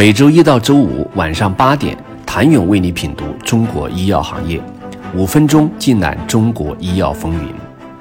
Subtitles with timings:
[0.00, 4.58] 每周一到周五晚上八点，谭勇为你品读中国医药行业，
[5.14, 7.54] 五分钟尽览中国医药风云。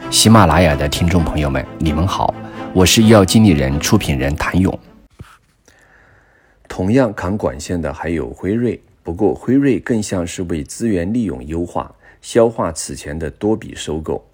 [0.09, 2.33] 喜马拉雅的听众朋友们，你们好，
[2.73, 4.79] 我是医药经理人、出品人谭勇。
[6.69, 14.25] 同样扛管线的还有辉瑞，不过辉瑞更像是为资源利用优化消化此前的多笔收购。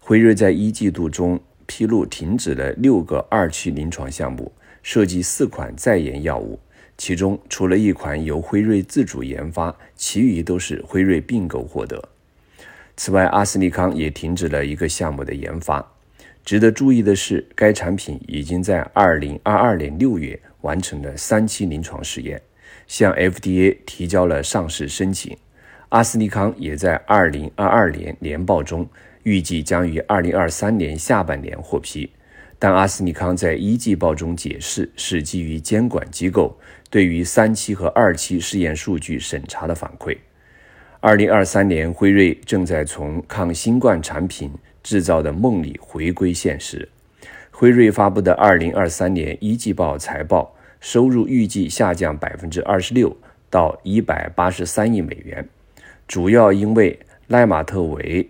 [0.00, 4.50] 辉瑞在一季度中披露停止了六个二期临床项目，
[4.82, 6.58] 涉及四款在研药物。
[6.96, 12.08] 其中除了一款由辉瑞自主研发，其余都是辉瑞并购获得。
[12.96, 15.84] 此外，阿斯利康也停止了一个项目的研发。
[16.44, 22.40] 值得注意的是，该产品已经在2022年6月完成了三期临床试验，
[22.86, 25.36] 向 FDA 提交了上市申请。
[25.88, 28.88] 阿斯利康也在2022年年报中
[29.22, 32.10] 预计将于2023年下半年获批。
[32.64, 36.56] 但阿斯利康在一季报中解释，是基于监管机构
[36.88, 40.16] 对于三期和二期试验数据审查的反馈。
[41.00, 44.48] 二零二三年，辉瑞正在从抗新冠产品
[44.80, 46.88] 制造的梦里回归现实。
[47.50, 53.12] 辉瑞发布的二零二三年一季报财报，收入预计下降百分之二十六
[53.50, 55.44] 到一百八十三亿美元，
[56.06, 58.24] 主要因为赖马特韦。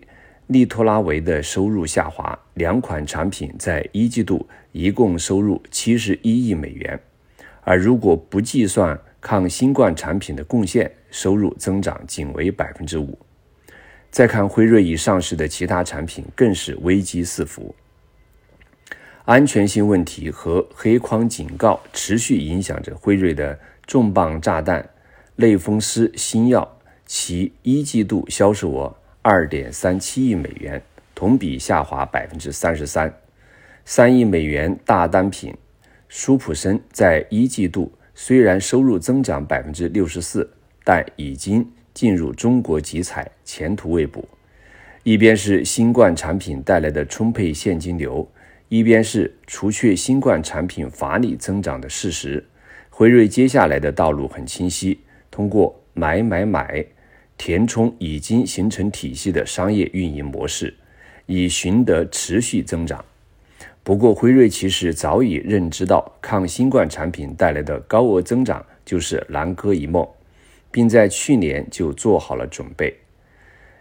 [0.53, 7.00] 利托拉韦的收入下滑，两款产品在一季度一共收入七十一亿美元，
[7.62, 13.19] 而如果不计算抗新冠产品的贡献，收入增长仅为百分之五。
[14.11, 17.75] 再看辉瑞已上市的其他产品，更是危机四伏，
[19.25, 24.86] 安全性问题和黑框警告持续影响着辉瑞的重磅炸弹
[25.36, 28.95] 类风湿新药，其一季度销售额。
[29.25, 30.83] 二点三七亿美元，
[31.15, 33.12] 同比下滑百分之三十三。
[33.84, 35.55] 三亿美元大单品
[36.09, 40.51] 舒普生在一季度虽然收入增长百分之六十四，
[40.83, 41.64] 但已经
[41.95, 44.29] 进入中国集采，前途未卜。
[45.05, 48.29] 一边是新冠产品带来的充沛现金流，
[48.69, 52.45] 一边是除却新冠产品乏力增长的事实。
[52.91, 56.85] 辉瑞接下来的道路很清晰，通过买买买。
[57.37, 60.75] 填充已经形成体系的商业运营模式，
[61.27, 63.05] 以寻得持续增长。
[63.85, 70.07] 不过，辉瑞其实早已认知到抗新冠产品带来的高额增长就是南柯一梦，
[70.70, 72.95] 并在去年就做好了准备。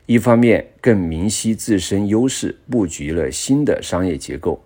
[0.08, 4.60] 一方面更明晰自身优势，布局了新的商业结构；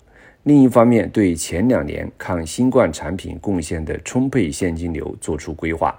[0.44, 5.94] 另一方面对前两年抗新冠产品贡献的充沛现金流做出规划。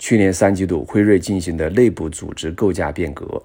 [0.00, 3.40] 去年三季度，辉瑞进行的内部组织构架变革，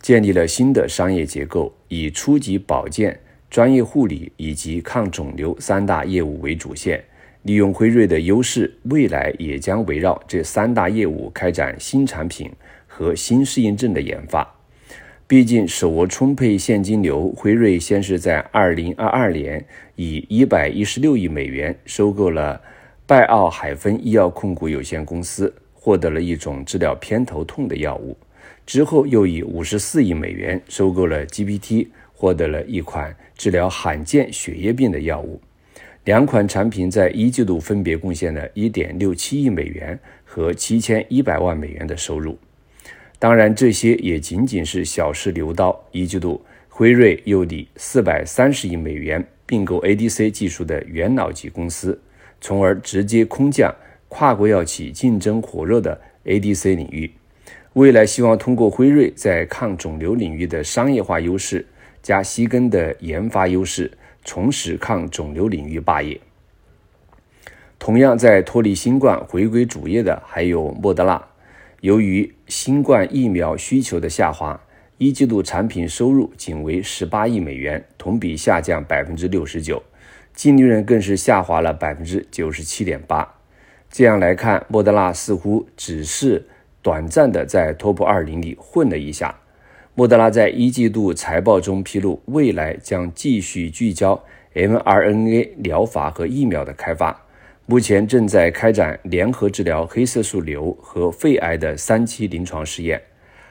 [0.00, 7.04] 建立了新的商业结构，以初级保健、专业护理以及抗肿瘤三大业务为主线。
[7.42, 12.50] 利用辉瑞的优势，未来也将围绕这三大业务开展新产品
[12.86, 14.54] 和新适应症的研发。
[15.26, 19.62] 毕竟手握充沛现金流，辉瑞先是在二零二二年
[19.96, 22.58] 以一百一十六亿美元收购了
[23.06, 25.54] 拜奥海芬医药控股有限公司。
[25.82, 28.14] 获得了一种治疗偏头痛的药物，
[28.66, 35.40] 之后又以五十四亿美元收购了 GPT，获得了一款治疗罕见血液病的药物。
[36.04, 42.38] 两款产品在一季度分别贡献了一点六七亿美元和七千一百万美元的收入。
[43.18, 45.78] 当然，这些也仅仅是小试牛刀。
[45.92, 51.98] 一季度，辉瑞又以四百三十亿美元并购 ADC 技术的元老级公司，
[52.40, 53.74] 从而直接空降。
[54.10, 57.12] 跨国药企竞争火热的 ADC 领域，
[57.74, 61.64] 未来希望通过辉瑞在抗肿瘤领域的商业化优势，
[62.02, 63.92] 加西根的研发优势，
[64.24, 66.20] 重拾抗肿瘤领域霸业。
[67.78, 71.24] 同样在脱离新冠回归主业的还有莫德纳，
[71.80, 74.60] 由于新冠疫苗需求的下滑，
[74.98, 79.82] 一季度产品收入仅为十八亿美元，同比下降百分之六十九，
[80.34, 83.39] 净利润更是下滑了百分之九十七点八。
[83.90, 86.46] 这样来看，莫德纳似乎只是
[86.80, 89.34] 短暂的在 TOP 二零里混了一下。
[89.94, 94.22] 莫德纳在一季度财报中披露，未来将继续聚焦
[94.54, 97.20] mRNA 疗法和疫苗的开发，
[97.66, 103.02] 目前正在开展联合治疗黑色素瘤和肺癌的三期临床试验，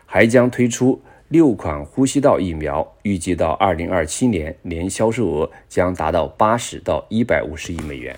[0.06, 8.18] 还将推出六款呼吸道疫苗，预计到二零二七年年销售额将达到八十到一百五十亿美元。